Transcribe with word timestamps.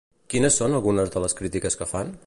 Quines 0.33 0.57
són 0.61 0.77
algunes 0.79 1.13
de 1.17 1.23
les 1.27 1.39
crítiques 1.43 1.79
que 1.83 1.93
fan? 1.93 2.15